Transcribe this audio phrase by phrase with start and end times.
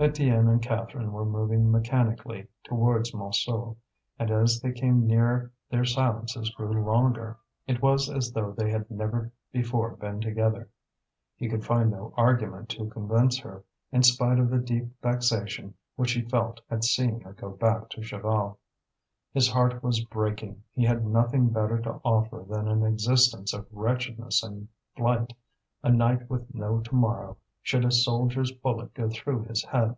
[0.00, 3.76] Étienne and Catherine were moving mechanically towards Montsou,
[4.18, 7.36] and as they came nearer their silences grew longer.
[7.66, 10.70] It was as though they had never before been together.
[11.36, 13.62] He could find no argument to convince her,
[13.92, 18.00] in spite of the deep vexation which he felt at seeing her go back to
[18.00, 18.56] Chaval.
[19.34, 24.42] His heart was breaking, he had nothing better to offer than an existence of wretchedness
[24.42, 25.34] and flight,
[25.82, 29.94] a night with no to morrow should a soldier's bullet go through his head.